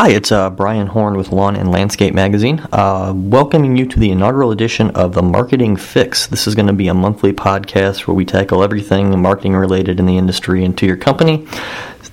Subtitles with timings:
[0.00, 4.12] Hi, it's uh, Brian Horn with Lawn and Landscape Magazine, uh, welcoming you to the
[4.12, 6.28] inaugural edition of the Marketing Fix.
[6.28, 10.06] This is going to be a monthly podcast where we tackle everything marketing related in
[10.06, 11.48] the industry and to your company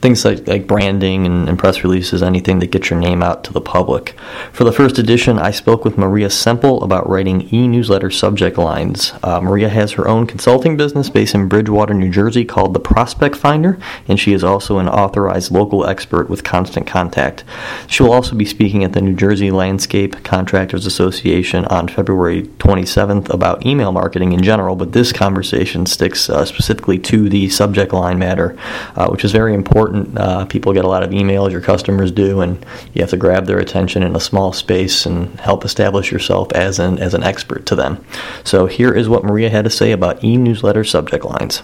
[0.06, 3.52] things like, like branding and, and, press releases, anything that gets your name out to
[3.52, 4.16] the public.
[4.52, 9.14] For the first edition, I spoke with Maria Semple about writing e newsletter subject lines.
[9.24, 13.36] Uh, Maria has her own consulting business based in Bridgewater, New Jersey called The Prospect
[13.36, 17.44] Finder, and she is also an authorized local expert with Constant Contact.
[17.88, 23.34] She will also be speaking at the New Jersey Landscape Contractors Association on February 27th
[23.34, 28.20] about email marketing in general, but this conversation sticks uh, specifically to the subject line
[28.20, 28.56] matter,
[28.96, 30.18] uh, which is very important important.
[30.18, 32.64] Uh, people get a lot of emails, your customers do, and
[32.94, 36.80] you have to grab their attention in a small space and help establish yourself as
[36.80, 38.04] an as an expert to them.
[38.44, 41.64] So here is what Maria had to say about e-newsletter subject lines.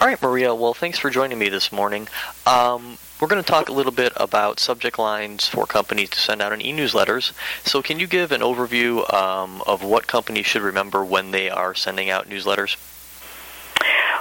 [0.00, 0.54] All right, Maria.
[0.54, 2.08] Well, thanks for joining me this morning.
[2.46, 6.40] Um, we're going to talk a little bit about subject lines for companies to send
[6.40, 7.32] out in e-newsletters.
[7.66, 11.74] So, can you give an overview um, of what companies should remember when they are
[11.74, 12.76] sending out newsletters?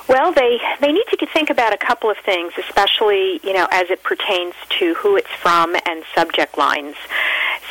[0.07, 3.89] Well, they they need to think about a couple of things, especially you know as
[3.89, 6.95] it pertains to who it's from and subject lines.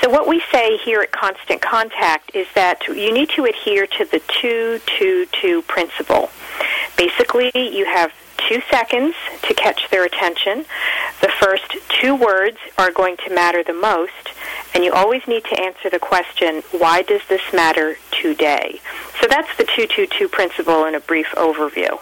[0.03, 4.05] So what we say here at Constant Contact is that you need to adhere to
[4.05, 6.29] the two two two principle.
[6.97, 10.67] Basically, you have two seconds to catch their attention.
[11.23, 14.31] The first two words are going to matter the most,
[14.75, 18.81] and you always need to answer the question, why does this matter today?
[19.20, 21.98] So that's the 222 principle in a brief overview.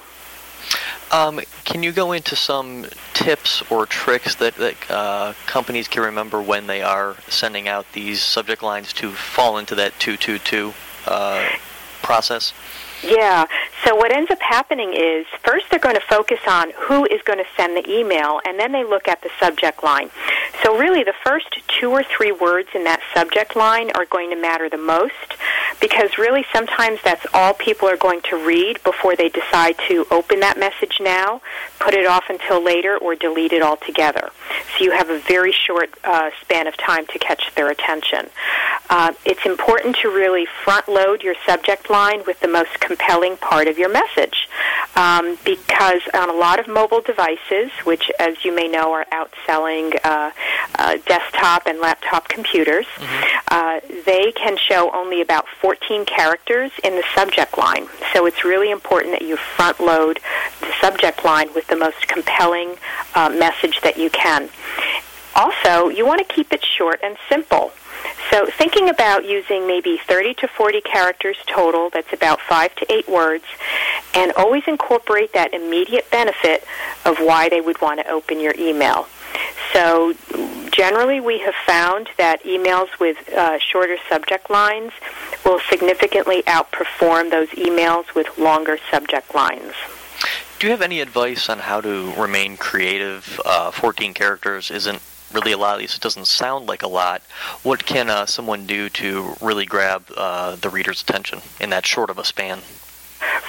[1.11, 6.43] Um, can you go into some tips or tricks that, that uh, companies can remember
[6.43, 10.75] when they are sending out these subject lines to fall into that 222
[11.07, 11.49] uh,
[12.03, 12.53] process?
[13.03, 13.47] Yeah.
[13.85, 17.39] So what ends up happening is first they're going to focus on who is going
[17.39, 20.11] to send the email, and then they look at the subject line.
[20.63, 24.37] So really, the first two or three words in that subject line are going to
[24.37, 25.37] matter the most
[25.85, 30.41] because really sometimes that's all people are going to read before they decide to open
[30.41, 31.43] that message now,
[31.79, 34.31] put it off until later, or delete it altogether.
[34.79, 38.31] So you have a very short uh, span of time to catch their attention.
[38.91, 43.67] Uh, it's important to really front load your subject line with the most compelling part
[43.67, 44.49] of your message
[44.97, 49.95] um, because on a lot of mobile devices, which as you may know are outselling
[50.05, 50.31] uh,
[50.77, 53.39] uh, desktop and laptop computers, mm-hmm.
[53.49, 57.87] uh, they can show only about 14 characters in the subject line.
[58.13, 60.21] So it's really important that you front load
[60.61, 62.77] the subject line with the most compelling
[63.15, 64.49] uh, message that you can.
[65.35, 67.73] Also, you want to keep it short and simple.
[68.31, 73.09] So thinking about using maybe 30 to 40 characters total, that's about 5 to 8
[73.09, 73.45] words,
[74.15, 76.65] and always incorporate that immediate benefit
[77.05, 79.07] of why they would want to open your email.
[79.73, 80.15] So
[80.71, 84.93] generally we have found that emails with uh, shorter subject lines
[85.45, 89.75] will significantly outperform those emails with longer subject lines.
[90.59, 93.41] Do you have any advice on how to remain creative?
[93.45, 95.03] Uh, 14 characters isn't
[95.35, 97.23] really a lot, at least it doesn't sound like a lot.
[97.63, 102.11] What can uh, someone do to really grab uh, the reader's attention in that short
[102.11, 102.61] of a span?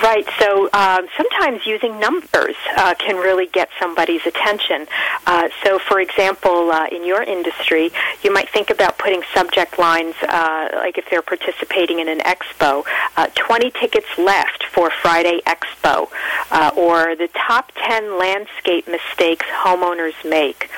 [0.06, 0.30] Right.
[0.38, 4.86] So um, sometimes using numbers uh, can really get somebody's attention.
[5.26, 7.90] Uh, so, for example, uh, in your industry,
[8.22, 12.86] you might think about putting subject lines uh, like if they're participating in an expo,
[13.18, 16.08] uh, 20 tickets left for Friday Expo,
[16.52, 20.70] uh, or the top 10 landscape mistakes homeowners make.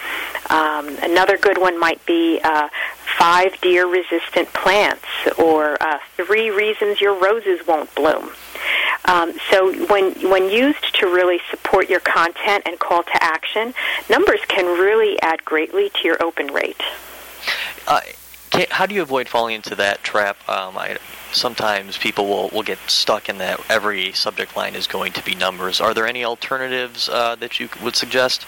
[0.49, 2.39] Um, another good one might be
[3.19, 5.03] five deer resistant plants,
[5.37, 5.77] or
[6.15, 8.29] three reasons your roses won't bloom.
[9.07, 13.73] Um, so when when used to really support your content and call to action,
[14.09, 16.81] numbers can really add greatly to your open rate.
[17.87, 18.01] Uh,
[18.71, 20.37] how do you avoid falling into that trap?
[20.49, 20.97] Um, I,
[21.31, 25.35] sometimes people will, will get stuck in that every subject line is going to be
[25.35, 25.79] numbers.
[25.79, 28.45] Are there any alternatives uh, that you would suggest?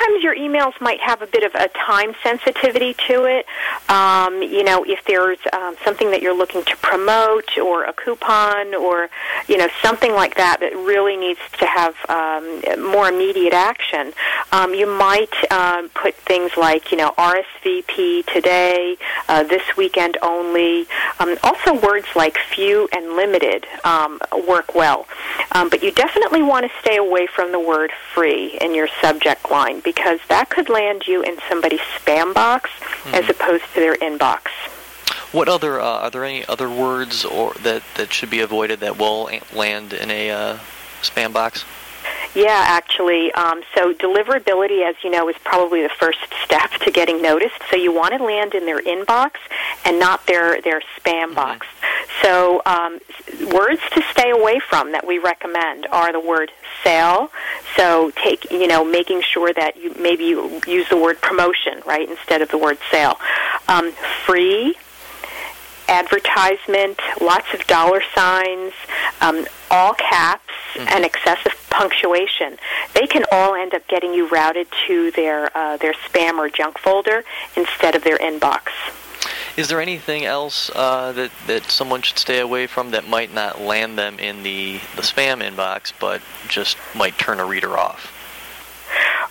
[0.00, 3.46] Sometimes your emails might have a bit of a time sensitivity to it.
[3.88, 8.74] Um, you know, if there's um, something that you're looking to promote or a coupon
[8.74, 9.10] or,
[9.48, 14.12] you know, something like that that really needs to have um, more immediate action,
[14.52, 18.96] um, you might um, put things like, you know, RSVP today,
[19.28, 20.86] uh, this weekend only.
[21.18, 25.06] Um, also, words like few and limited um, work well.
[25.52, 29.50] Um, but you definitely want to stay away from the word free in your subject
[29.50, 33.14] line because that could land you in somebody's spam box mm-hmm.
[33.14, 34.42] as opposed to their inbox.
[35.32, 38.98] What other uh, are there any other words or that that should be avoided that
[38.98, 40.58] will land in a uh,
[41.02, 41.64] spam box?
[42.34, 43.32] Yeah, actually.
[43.32, 47.60] Um, so deliverability, as you know, is probably the first step to getting noticed.
[47.68, 49.32] So you want to land in their inbox
[49.84, 51.34] and not their their spam mm-hmm.
[51.34, 51.66] box.
[52.22, 53.00] So um,
[53.52, 56.50] words to stay away from that we recommend are the word
[56.82, 57.30] sale.
[57.76, 62.08] So take you know making sure that you maybe you use the word promotion right
[62.08, 63.18] instead of the word sale.
[63.68, 63.92] Um,
[64.24, 64.76] free
[65.90, 68.72] advertisement, lots of dollar signs,
[69.20, 70.42] um, all caps,
[70.74, 70.88] mm-hmm.
[70.88, 72.56] and excessive punctuation.
[72.94, 76.78] They can all end up getting you routed to their uh, their spam or junk
[76.78, 77.24] folder
[77.56, 78.68] instead of their inbox.
[79.56, 83.60] Is there anything else uh, that that someone should stay away from that might not
[83.60, 88.16] land them in the the spam inbox, but just might turn a reader off?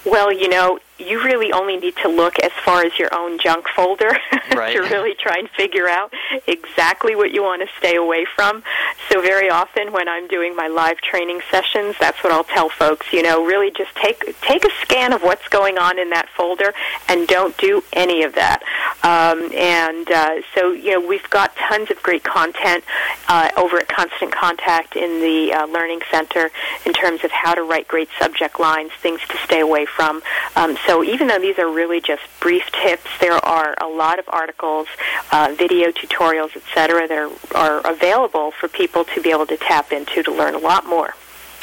[0.05, 3.67] Well, you know, you really only need to look as far as your own junk
[3.75, 4.11] folder
[4.55, 4.73] right.
[4.73, 6.13] to really try and figure out
[6.47, 8.63] exactly what you want to stay away from.
[9.09, 13.11] So very often when I'm doing my live training sessions, that's what I'll tell folks,
[13.11, 16.73] you know, really just take take a scan of what's going on in that folder
[17.07, 18.61] and don't do any of that.
[19.03, 22.83] Um, and uh, so, you know, we've got tons of great content
[23.27, 26.51] uh, over at Constant Contact in the uh, Learning Center
[26.85, 30.21] in terms of how to write great subject lines, things to stay away from.
[30.55, 34.25] Um, so even though these are really just brief tips, there are a lot of
[34.29, 34.87] articles,
[35.31, 39.91] uh, video tutorials, etc., that are, are available for people to be able to tap
[39.91, 41.13] into to learn a lot more.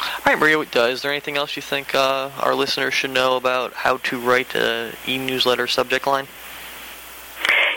[0.02, 3.36] All right, Maria, uh, is there anything else you think uh, our listeners should know
[3.36, 6.26] about how to write an e-newsletter subject line?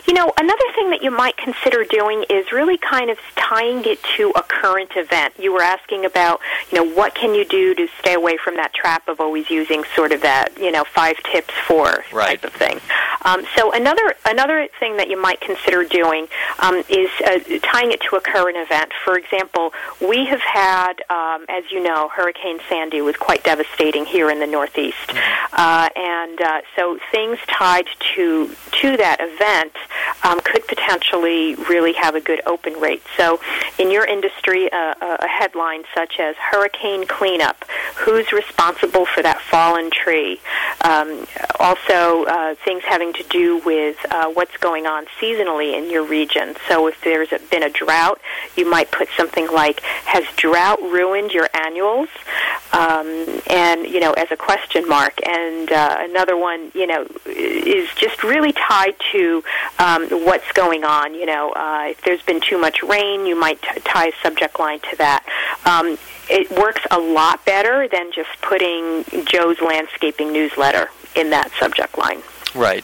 [0.09, 4.01] You know, another thing that you might consider doing is really kind of tying it
[4.17, 5.35] to a current event.
[5.37, 6.41] You were asking about,
[6.71, 9.83] you know, what can you do to stay away from that trap of always using
[9.95, 12.41] sort of that, you know, five tips for right.
[12.41, 12.79] type of thing.
[13.23, 16.27] Um, so another another thing that you might consider doing
[16.59, 18.91] um, is uh, tying it to a current event.
[19.03, 24.31] For example, we have had, um, as you know, Hurricane Sandy was quite devastating here
[24.31, 25.53] in the Northeast, mm-hmm.
[25.53, 29.75] uh, and uh, so things tied to to that event
[30.23, 33.03] um, could potentially really have a good open rate.
[33.17, 33.39] So,
[33.77, 37.65] in your industry, uh, a headline such as Hurricane Cleanup
[37.95, 40.39] Who's responsible for that fallen tree?
[40.81, 41.27] Um,
[41.59, 46.55] also, uh, things having to do with uh, what's going on seasonally in your region.
[46.67, 48.21] So, if there's been a drought,
[48.55, 52.09] you might put something like, Has drought ruined your annuals?
[52.71, 55.19] Um, and, you know, as a question mark.
[55.25, 59.43] And uh, another one, you know, is just really tied to
[59.79, 61.13] um, what's going on.
[61.13, 64.59] You know, uh, if there's been too much rain, you might t- tie a subject
[64.59, 65.25] line to that.
[65.65, 65.97] Um,
[66.29, 72.21] it works a lot better than just putting Joe's landscaping newsletter in that subject line.
[72.53, 72.83] Right.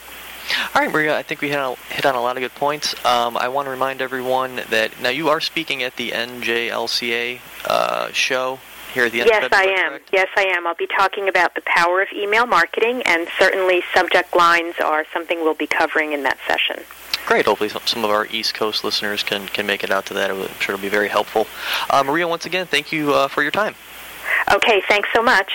[0.73, 2.93] All right, Maria, I think we hit on, hit on a lot of good points.
[3.05, 8.11] Um, I want to remind everyone that now you are speaking at the NJLCA uh,
[8.11, 8.59] show
[8.95, 9.89] here at the end yes, I am.
[9.89, 10.09] Correct?
[10.11, 10.65] Yes, I am.
[10.65, 15.41] I'll be talking about the power of email marketing, and certainly subject lines are something
[15.41, 16.81] we'll be covering in that session.
[17.25, 17.45] Great.
[17.45, 20.31] Hopefully, some of our East Coast listeners can, can make it out to that.
[20.31, 21.45] I'm sure it'll be very helpful.
[21.89, 23.75] Uh, Maria, once again, thank you uh, for your time.
[24.53, 25.51] Okay, thanks so much.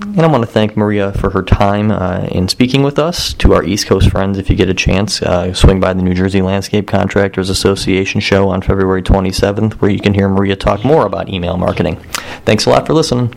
[0.00, 3.32] And I want to thank Maria for her time uh, in speaking with us.
[3.34, 6.14] To our East Coast friends, if you get a chance, uh, swing by the New
[6.14, 11.06] Jersey Landscape Contractors Association show on February 27th, where you can hear Maria talk more
[11.06, 11.96] about email marketing.
[12.44, 13.34] Thanks a lot for listening.